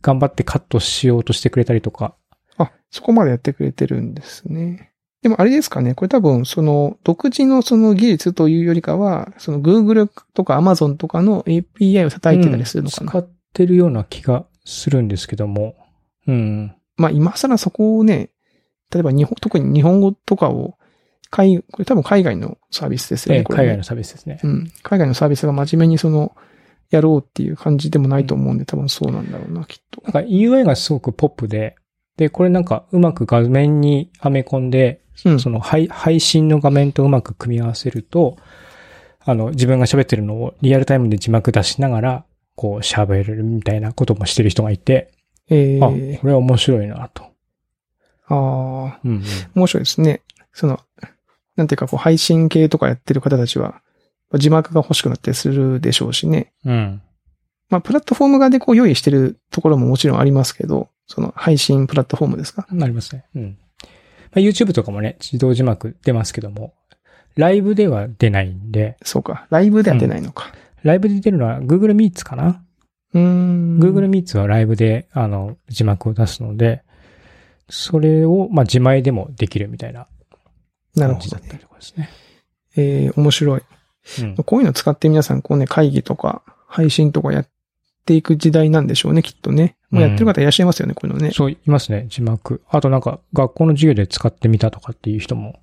[0.02, 2.14] 頑張ってカットしようとしてくれたりとか。
[2.58, 4.92] あ、そこまでやってくれてるんですね。
[5.22, 13.04] でもあれですかね、これ多分その独自のその技術というよりかは、その Google とか Amazon とかの API を叩いてたりするのかな。
[13.04, 15.74] うん使ってるような気がするんですけども。
[16.26, 16.74] うん。
[16.96, 18.30] まあ今更そこをね、
[18.92, 20.76] 例えば日本、特に日本語とかを、
[21.30, 24.40] 海、これ多分海外のサービスですよね、ええこれね海外のサービスですね。
[24.42, 24.72] うん。
[24.82, 26.36] 海外のサービスが真面目にその、
[26.90, 30.02] やろうっていう感じでもないと思うんで、多分そうなんだろうな、きっと。
[30.02, 31.76] なんか UI がすごくポップで、
[32.18, 38.36] で、これなんかうまく画面にはめ込んで、うんその配配信の画面とうまく組み合わせると、
[39.24, 45.12] あの、自分が喋ってるのをリアルタイムで字幕出しながら、こう喋れるみたいなこともしてる人がいて、
[45.48, 45.86] ええあ、
[46.20, 47.22] これは面白いなと。
[47.22, 48.34] あ
[48.96, 49.22] あ、うんうん、
[49.54, 50.22] 面白いですね。
[50.52, 50.80] その、
[51.56, 53.80] なんていうかこう配信系とかやってる方たちは、
[54.34, 56.52] 字幕が欲しくなったりするでしょうしね。
[56.64, 57.02] うん。
[57.70, 62.66] まあ、プラットフォーム側でこう用意してるところももちろんありますけど、その配信プラットフォームですか？
[62.70, 63.24] なりますね。
[63.34, 63.58] うん。
[63.82, 63.88] ま
[64.36, 66.74] あ、YouTube とかもね、自動字幕出ますけども、
[67.36, 69.46] ライブでは出ないんで、そうか。
[69.50, 70.52] ライブでは出ないのか。
[70.82, 72.62] ライブで出るのは Google Meets かな、
[73.14, 73.78] うーん。
[73.78, 76.82] ?Google Meets はライブで、あの、字幕を出すので、
[77.68, 80.08] それを、まあ、自前でもできるみたいな
[80.96, 81.20] なるほどね。
[81.20, 82.08] 感じだったりとかですね。
[82.76, 83.62] えー、面白い。
[84.20, 84.36] うん。
[84.36, 87.48] こういうの使って皆さんこうね、会議とか配信とかやっ
[88.08, 89.76] ていく時代なんでしょうね、きっとね。
[89.90, 91.30] もうやってる方いらっしゃいますよね、こういうのね。
[91.30, 92.62] そう、いますね、字幕。
[92.70, 95.60] あとなんか、学校の授業で使ってみたとかっていう人も、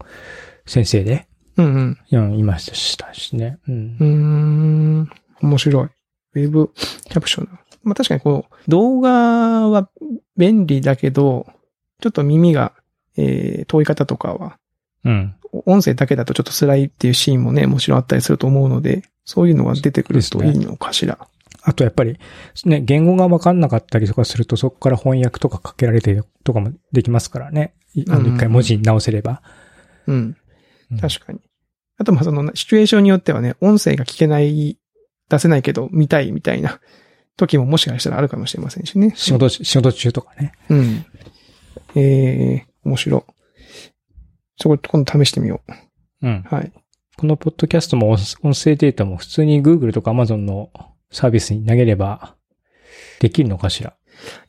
[0.68, 1.28] 先生で、
[1.58, 1.98] うんうん。
[2.12, 3.58] うん、いましたしね。
[3.68, 4.06] うんうー。
[4.06, 5.10] ん。
[5.42, 5.90] 面白い。
[6.36, 6.72] ウェブ
[7.10, 7.60] キャプション。
[7.84, 9.90] まあ確かにこう、動画は
[10.38, 11.48] 便利だけど、
[12.02, 12.74] ちょっと耳が、
[13.18, 14.58] えー、遠い方とかは、
[15.06, 15.36] うん。
[15.66, 21.18] 音声だけだとちょっと辛いっていうシーンもね、もちろんあったりすると思うので、そういうのが出てくるといいのかしら。
[21.68, 22.18] あとやっぱり、
[22.66, 27.74] ね、言語がわかんなかったりとかすると、そこから翻訳とかかけられてとかもできますからね。
[27.96, 29.42] いあの、うん一回文字に直せれば。
[30.06, 30.38] うん。
[30.92, 31.40] うん確かに。
[31.98, 34.78] あと、まあ、その、シチュエーションによってはね、音声が聞けない、
[35.30, 36.80] 出せないけど、見たいみたいな
[37.38, 39.14] 時ももしかしたらあるかもしれませんしね。
[39.16, 40.52] 仕事、仕事中とかね。
[40.70, 41.06] うん。
[41.96, 43.26] えー、面白。
[44.58, 45.62] そこ、今度試してみよ
[46.22, 46.46] うん。
[46.52, 46.56] う。
[46.56, 46.72] はい。
[47.18, 50.70] このポッドキャストも音音声データも普通に Google とか Amazon の
[51.16, 52.36] サービスに投げれば
[53.20, 53.92] できるのかしら？
[53.92, 53.94] い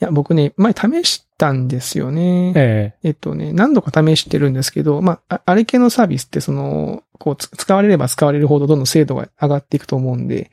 [0.00, 2.52] や、僕ね、前試したんですよね。
[2.56, 10.50] ええっとね、何度か試してるんですけど、まあ、ああれ系のサービスってその、こうつ、使われれば使われるほどどんどん精度が上がっていくと思うんで、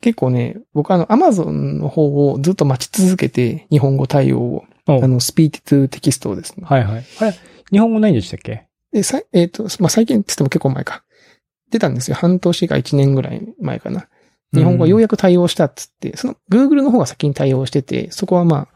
[0.00, 6.64] 結構ね、僕あの、アマゾンの方をずっと待ち続けて、日本語対応を、あの、スピーチトゥテキストをですね。
[6.66, 7.04] はいはい。
[7.20, 7.34] あれ、
[7.70, 8.66] 日本語ないんでしたっけ？
[8.92, 11.04] で、さ、えっ、と、まあ、最近って言っても結構前か。
[11.70, 12.16] 出たんですよ。
[12.16, 14.08] 半年か1年ぐらい前かな。
[14.52, 18.68] 日本語がようやく対応したっつって、その Google の方が先に対応してて、そこはま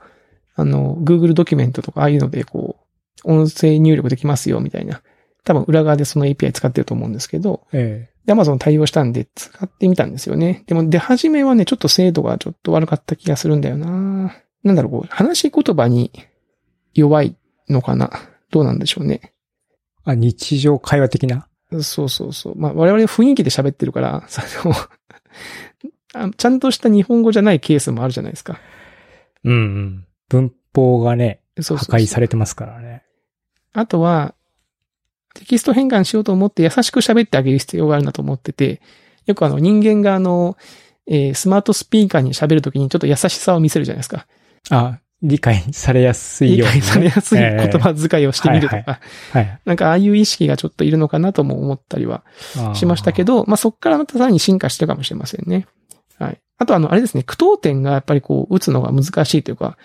[0.57, 2.77] あ、あの、Google ドキュメントとかああいうので、こ
[3.25, 5.03] う、音声入力できますよ、みたいな。
[5.45, 10.65] 多分裏側でその API 使ってると思うんですけど、えで Amazon 対応したんで使ってみたんですよね。
[10.67, 16.11] でも出始めはね、ちょっと精度がちょっと悪かった気がするんだよななんだろう、こう、話し言葉に
[16.95, 17.37] 弱い
[17.69, 18.11] のかな？
[18.51, 19.21] どうなんでしょうね。
[19.23, 19.31] え
[20.05, 21.49] あ、日常会話的な？
[21.83, 22.55] そうそうそう。
[22.57, 24.75] まあ、我々雰囲気で喋ってるから、その
[26.15, 28.61] あちゃんとした日本語じゃないケースもあるじゃないですか。
[29.45, 30.07] うんうん。
[30.29, 33.03] 文法がね、破壊されてますからね。
[33.73, 34.35] あとは、
[35.35, 38.81] テキスト変換しようと思って優しく喋ってあげる必要があるなと思ってて、
[39.27, 40.57] よくあの人間があの、
[41.07, 44.27] えースマートスピーカーに喋るときにちょっと優しさを見せるじゃないですか。
[44.71, 46.81] あ、理解されやすい理ように、ね。
[46.81, 48.89] 解されやすい言ええ葉遣いをしてみるとか、はい
[49.33, 49.61] はい。
[49.65, 52.25] なんかああいう意識がちょっといるのかなとも思ったりは
[52.75, 53.45] しましたけど。
[53.45, 55.67] ど、まあ、そっからまたさらに進化してるかもしれませんね。
[56.19, 56.41] はい。
[56.59, 59.79] あとあの、あれですね、句読点がやっぱりこう、打つのが難しいというか、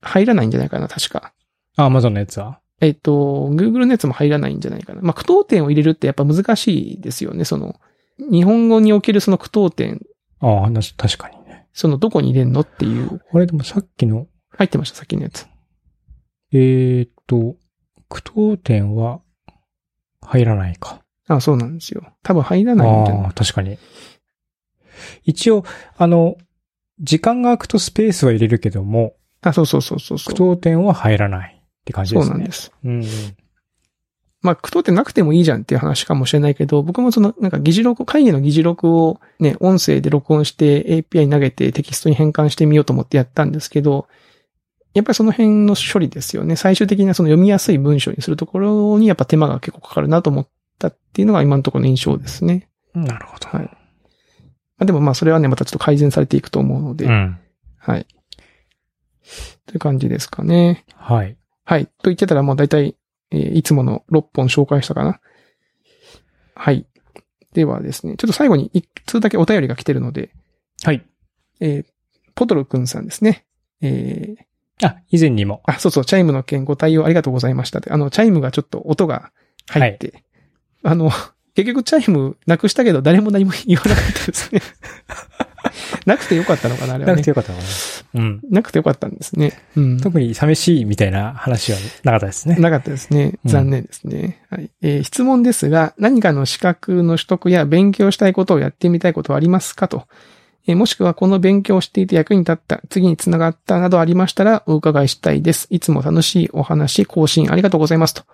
[0.00, 1.34] 入らないんじゃないかな、確か。
[1.76, 2.60] あ、Amazon のやつは？
[2.80, 5.02] えっと、Google のやつも入らないんじゃないかな。
[5.02, 7.76] まあ、句読点を入れるってやっぱ難しいですよね、その、
[8.18, 10.00] 日本語におけるその句読点、
[10.40, 11.66] ああ、な確かにね。
[11.72, 15.46] そのどこに入れんのっていう、あれでもさっきの、入ってました、さっきのやつ。
[16.52, 17.56] えーっと、
[18.08, 19.20] 句読点は
[20.22, 21.00] 入らないか。
[21.26, 22.04] あそうなんですよ。
[22.22, 23.78] 多分入らないんじゃないああ、確かに。
[25.24, 25.64] 一応、
[25.96, 26.36] あの、
[27.00, 30.34] 時間が空くとスペースは入れるけども、あ、そうそうそうそうそう。
[30.34, 32.34] 句読点は入らないって感じそですね。
[32.34, 32.72] うなんです。
[32.84, 33.04] うんうん。
[34.42, 44.06] まあ、句読点なくてもいいじゃんっていう話かもしれないけど、僕もその、なんか議事録、会議の議事録をね、音声で録音して API に投げてテキストに変換してみようと思ってやったんですけど、
[44.94, 46.56] やっぱりその辺の処理ですよね。
[46.56, 52.68] 最終的なその読みやすい文章にするところにやっぱ手間が結構かかるなと思ったっていうのが今のところの印象ですね。
[52.94, 53.48] なるほど。
[53.48, 53.66] はい。
[53.66, 53.70] ま
[54.80, 57.38] あでもまあそれはね、またちょっと改善されていくと思うので、うん。
[57.78, 58.06] はい。
[59.66, 60.84] という感じですかね。
[60.94, 61.36] はい。
[61.64, 61.86] はい。
[61.86, 62.96] と言ってたらもう大体、
[63.30, 65.20] えーいつもの6本紹介したかな。
[66.54, 66.86] はい。
[67.52, 70.30] ではですね、ちょっと最後に一通だけお便りが来てるので、
[70.82, 71.04] はい。
[71.60, 71.86] えー
[72.36, 73.46] ポトルくんさんですね。
[73.80, 74.44] えー
[74.84, 75.62] あ、以前にも。
[75.64, 77.90] あ、そうそう、チャイムの件ご対応ありがとうございましたって。
[77.90, 79.30] あの、チャイムがちょっと音が
[79.68, 80.24] 入って、
[80.82, 81.10] あの、
[81.54, 84.60] 結局チャイムなくしたけど誰も何も言わなかったですね。
[86.04, 87.30] なくてよかったのかな、あれはねなくて。
[87.30, 87.64] よかったかな。
[88.14, 88.40] うん。
[88.50, 89.52] なくてよかったんですね。
[89.76, 90.00] うん。
[90.00, 92.56] 特に寂しいみたいな話はなかったですね。
[92.56, 93.38] なかったですね。
[93.44, 94.42] うん残念ですね。
[94.50, 94.70] はい。
[94.82, 100.06] えー質問ですが、何かの資格の取得や勉強したいことをやってみたいことはありますかと。
[100.66, 105.66] えーもしくはこの勉強をしていて役に立った、次につながったなどありましたらお伺いしたいです。
[105.70, 108.24] いつも楽しいお話、更新ありがとうございますと。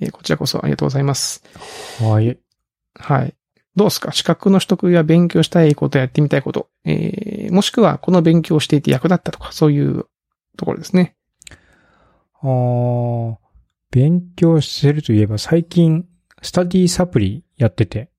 [0.00, 1.42] えーこちらこそありがとうございます。
[2.00, 2.38] はい。
[2.94, 3.34] はい。
[3.74, 4.12] どうですか？
[4.12, 6.68] 資格の取得や勉強したいことやってみたいこと。
[6.84, 10.06] えーもしくはこの勉強をしていて役立ったとか、そういう
[10.56, 11.16] ところですね。
[12.42, 13.36] あー
[13.90, 16.06] 勉強してるといえば最近、
[16.40, 18.10] スタディサプリやってて。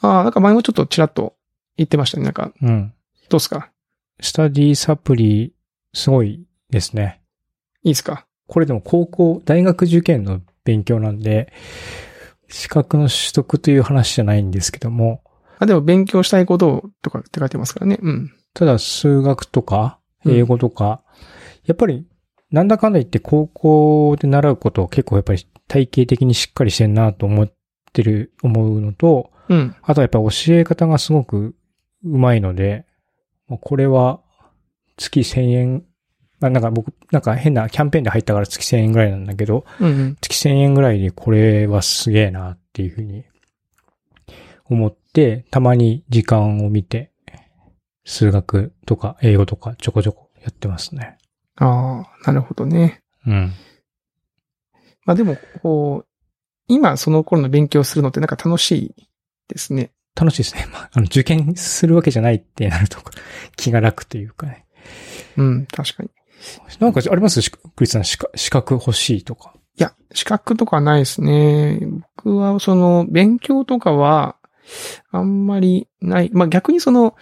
[0.00, 1.34] ああ、なんか前もちょっとちらっと
[1.76, 2.24] 言ってましたね。
[2.24, 2.94] なんか、うん。
[3.30, 3.70] どうですか？
[4.20, 5.54] スタディサプリ、
[5.94, 7.22] すごいですね。
[7.84, 8.26] いいですか？
[8.48, 11.52] これでも高校、大学受験の勉強なんで、
[12.48, 15.22] 資格の取得という話じゃないんですけども、
[15.60, 17.98] あ、でも勉強したいこととかって書いてますからね。
[18.02, 18.32] うん。
[18.52, 21.02] ただ数学とか、うん英語とか、
[21.64, 22.06] やっぱり、
[22.50, 27.52] なんだかんだ言って高校で習うことを結構やっぱり体系的にしっかりしてんなと思っ
[27.92, 29.76] てる、思うのと、うん。
[29.82, 31.54] あとはやっぱ教え方がすごく
[32.04, 32.84] うまいので、
[33.58, 34.20] これは
[34.96, 35.84] 月1000円、
[36.42, 40.16] あなんか僕、なんか変なキャンペーンで入ったから月1000円ぐらいなんだけど、うんうん。
[40.20, 43.24] 月1000円ぐらいでこれはすげえなっっていうふうに
[44.64, 47.10] 思って、たまに時間を見て、
[48.04, 51.18] 数学とか英語とかちょこちょこやってますね。
[51.56, 53.02] ああ、なるほどね。
[53.26, 53.52] うん。
[55.04, 56.06] まあでも、こう、
[56.68, 59.08] 今その頃の勉強するのってなんか楽しい
[59.48, 59.90] ですね。
[60.14, 60.66] 楽しいですね。
[60.72, 62.98] まあ、あの、受験するわけじゃないってなると、
[63.56, 64.66] 気が楽というかね。
[65.36, 66.10] うん、確かに。
[66.78, 67.42] なんかあります？
[67.42, 69.54] しクリスさん、資格資格欲しいとか。
[69.78, 71.80] いや、資格とかないですね。
[72.16, 74.36] 僕はその、勉強とかは、
[75.10, 76.30] あんまりない。
[76.32, 77.14] まあ逆にその、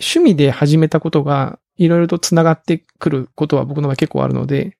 [0.00, 4.76] 趣味で始めたことが、いろいろと繋がってくることは僕の場合結構あるので、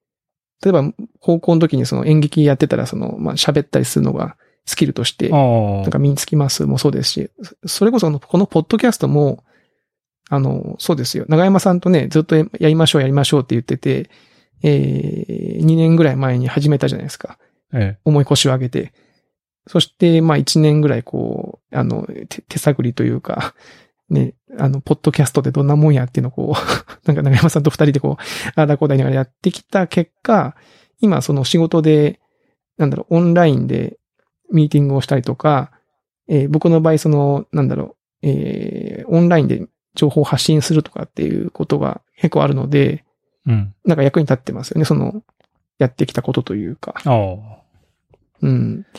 [0.62, 5.36] 例えば、高校の時にその演劇やってたら、その、まあ喋ったりするのがスキルとして、あ
[5.82, 7.30] なんか身につきますもそうですし、
[7.66, 9.44] それこそこのこのポッドキャストも、
[10.30, 11.26] あの、そうですよ。
[11.28, 14.10] 長山さんとね、ずっとやりましょうやりましょうって言ってて、
[14.62, 17.38] えー、2年ぐらい前に始めたじゃないですか。
[17.72, 17.78] あ。
[17.78, 18.94] え重い腰を上げて。
[19.66, 23.54] そして、まあ1年ぐらいこう、あの、手手探りというか、
[24.08, 26.56] ね、あの、ポッドキャストでどんなもんやっていうのをこう、
[27.06, 28.22] なんか長山さんと二人でこう、
[28.56, 30.56] ああだこうだ言いながらやってきた結果、
[31.00, 32.20] 今その仕事で、
[32.78, 33.98] なんだろう、オンラインで
[34.52, 35.70] ミーティングをしたりとか、
[36.28, 43.04] えー僕の場合その、なんだろう、えーオンラインで情報を発信するとかっていうことが結構あるので、
[43.46, 43.74] えうん。
[43.84, 45.22] なんか役に立ってますよね、その、
[45.78, 46.94] やってきたことというか。
[47.04, 47.14] ああ。
[48.42, 48.82] うん。
[48.82, 48.90] だか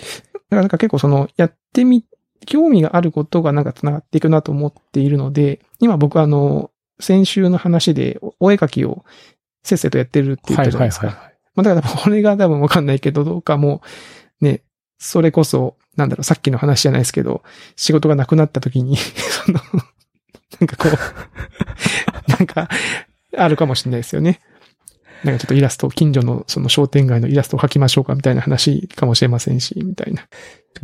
[0.52, 2.06] らなんか結構その、やってみ、
[2.46, 9.04] 興味があることがなんか繋がっていくなと思っているので、今僕はあの、先週の話でおお絵描きを
[9.64, 11.08] せっせとやってるって言っはいたじゃないですか。
[11.08, 11.36] はいはい。
[11.56, 13.82] まあだからこれが多分わかんないけど、どうかも
[14.42, 14.62] う、ね、
[14.98, 17.44] それこそ、なんだろう、さっきの話じゃないですけど、
[17.76, 18.98] 仕事がなくなった時に、
[19.46, 19.60] その、
[20.60, 22.70] なんかこう、 なんか、
[23.38, 24.40] あるかもしれないですよね。
[25.24, 30.28] なんかちょっとイラスト、近所のその商店街のイラストを描きましょうかみたいな話かもしれませんし、みたいな。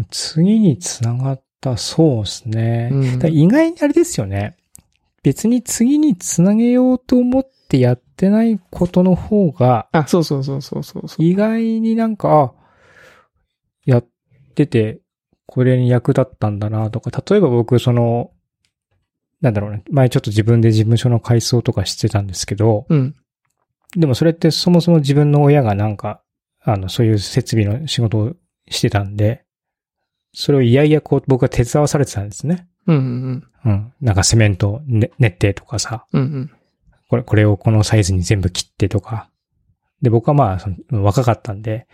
[0.10, 2.90] 次に繋がった、そうですね。
[2.92, 4.58] うん意外にあれですよね。
[5.24, 11.24] 別に次に繋げようと思ってやってないことの方が、あ、そうそうそうそうそうそう。
[11.24, 12.61] 意外になんか、あ
[13.86, 14.08] やっ
[14.56, 15.00] てて、
[15.46, 18.32] これに役立ったんだなとか、例えば僕、その、
[19.42, 23.16] なんだろうね、前ちょっと自分で事務所の改装とかしてたんですけど、うん。
[23.98, 26.22] でもそれってそもそも自分の親がなんか、
[26.62, 28.34] あの、そういう設備の仕事を
[28.70, 29.44] してたんで、
[30.34, 32.68] それをいやいやこう僕は手伝わされてたんですね。
[32.88, 33.94] うんうんうん。
[34.00, 36.22] なんかセメント、ね、練ってとかさ、うん。
[36.22, 36.52] うん
[37.12, 39.30] これ、これをこのサイズに全部切ってとか。
[40.02, 41.86] で、僕はまあ、その若かったんで、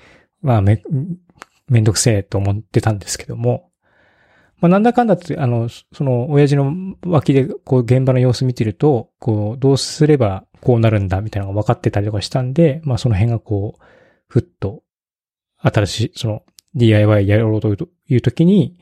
[0.43, 0.83] まあ、め、
[1.67, 3.71] めんどくせえと思ってたんですけども、
[4.59, 6.73] まあ、なんだかんだって、あの、その、親父の
[7.05, 13.83] 脇で、こう、現場の様子見てると、こう、どうすればこうなるんだ、みたいなのが分かってたりとかしたんで、まあ、その辺がこう、
[14.27, 14.81] ふっと、
[15.59, 16.43] 新しい、その、
[16.75, 17.75] DIY やろうと
[18.07, 18.77] いう時に、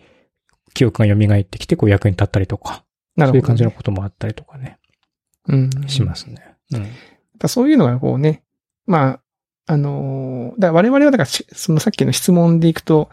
[0.74, 2.86] 記憶が蘇ってきて、こう、役に立ったりとか、
[3.18, 4.80] なるほど、そういう感じのこともあったりとかね、
[5.48, 5.70] うん。
[5.88, 6.56] しますね。
[6.72, 7.50] うん。
[7.50, 8.44] そういうのがこうね、
[8.86, 9.22] まあ、
[9.68, 13.10] あのーだから我々はだからし、そのさっきの質問でいくと、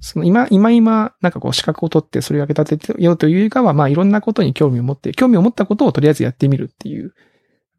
[0.00, 7.12] その今、今今、なんかこう資格を取ってそれを役立ててようというよりかは、まあいろんなことに興味を持って、興味を持ったことをとりあえずやってみるっていう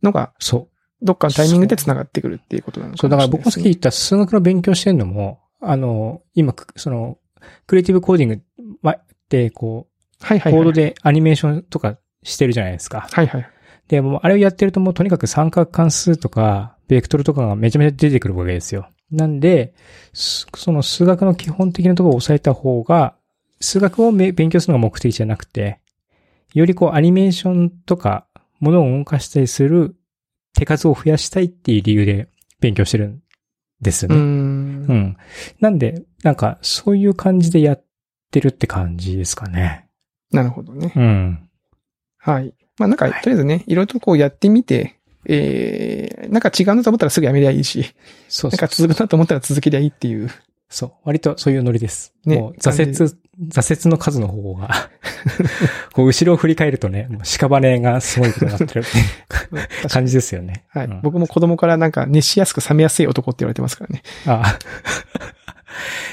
[0.04, 0.68] のが、そう。
[1.04, 7.18] どっかのタイミングで繋がってくるっていうことなのかそう、だから僕もさっき言っった数学の勉強してるのも、あの、今、くその、
[7.66, 8.42] クリエイティブコーディング
[8.84, 10.62] まって、こう、はいはい、はい。
[10.62, 13.08] コードでアニメーションとかしてるじゃないですか。
[13.12, 13.50] はいはい。
[13.88, 18.90] で、もうあれをやってるともうとにかく三角関数とか、ベクトルとかがめちゃめちゃ出てくるわけですよ。
[19.12, 19.74] なんで、
[20.12, 23.16] すその数学の基本的なところを押さえた方が、
[23.62, 25.80] 数学をめ勉強するのが目的じゃなくて、
[26.54, 28.28] よりこうアニメーションとか、
[28.60, 29.96] ものを動かしたりする
[30.54, 32.28] 手数を増やしたいっていう理由で
[32.60, 33.22] 勉強してるん
[33.80, 34.16] ですよね。
[34.16, 34.22] うー。
[34.22, 35.18] うんん。
[35.62, 37.86] なんで、なんか、そういう感じでやっ
[38.32, 39.88] てるって感じですかね。
[40.34, 40.92] なるほどね。
[40.94, 41.50] うん。
[42.18, 42.54] はい。
[42.78, 47.94] まあなんか、はいとりあえずね、いろいろとこうやってみて、えー、なんか違うなと思ったらすぐやめりゃいいし、
[48.28, 50.30] そうなんか続くなと思ったら続けりゃいいっていう。
[50.70, 50.92] そう。
[51.04, 52.14] 割とそういうノリです。
[52.26, 52.94] ねもう挫折、
[53.50, 54.90] 挫折の数の方が、
[55.92, 58.84] こう後ろを振り返るとね、もう屍がすごいことになってる
[59.90, 60.64] 感じですよね。
[60.70, 64.04] はい、うん僕も子供からなんか熱しやすく冷めやすい男って言われてますからね。
[64.26, 64.60] ああ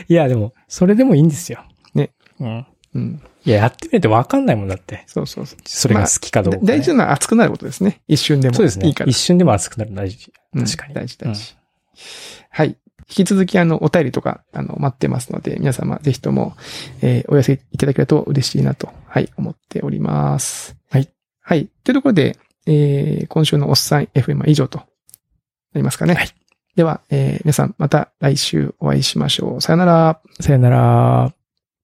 [0.09, 1.65] いや、でも、それでもいいんですよ。
[1.95, 2.11] ね。
[2.41, 2.67] うん。
[2.95, 3.23] うん。
[3.49, 5.05] いや、やってみないとわかんないもんだって。
[5.07, 5.59] そうそうそう。
[5.65, 8.03] それが好きかどうか、ねだ大事なのは熱くなることですね。
[8.07, 8.55] 一瞬でも。
[8.55, 8.87] そうですね。
[8.87, 9.17] いいから一。
[9.17, 10.31] 瞬でも熱くなるの大事。
[10.55, 10.93] うん確かに。
[10.95, 11.57] 大事大事。
[12.51, 12.69] はい。
[12.69, 12.77] 引
[13.07, 16.57] き続きあの、お便りとか、あの、待ってますので、皆様ぜひとも、
[17.01, 20.77] えーお寄せいただけると嬉しいなと、はい、思っております。
[20.91, 21.09] はい。
[21.41, 21.69] はい。
[21.85, 22.37] というところで、
[22.67, 24.85] えー今週のおっさん FM は以上とな
[25.77, 26.13] りますかね。
[26.15, 26.29] はい。
[26.77, 29.61] では、えー皆さんまた来週お会いしましょう。
[29.63, 30.21] さよなら。
[30.41, 31.38] さよなら。